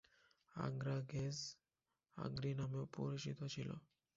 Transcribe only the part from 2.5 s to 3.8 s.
নামেও পরিচিত ছিল।